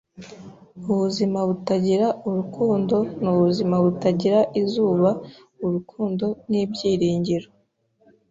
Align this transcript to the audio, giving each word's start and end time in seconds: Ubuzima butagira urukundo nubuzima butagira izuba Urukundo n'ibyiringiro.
Ubuzima 0.91 1.39
butagira 1.49 2.07
urukundo 2.27 2.95
nubuzima 3.21 3.75
butagira 3.85 4.39
izuba 4.61 5.09
Urukundo 5.65 6.25
n'ibyiringiro. 6.49 7.47